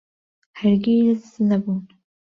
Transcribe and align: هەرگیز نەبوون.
هەرگیز 0.59 1.21
نەبوون. 1.49 1.83